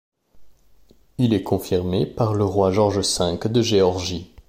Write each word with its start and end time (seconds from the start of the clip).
Il 1.19 1.31
est 1.31 1.43
confirmé 1.43 2.07
par 2.07 2.33
le 2.33 2.43
roi 2.43 2.71
Georges 2.71 3.07
V 3.19 3.37
de 3.49 3.61
Géorgie. 3.61 4.31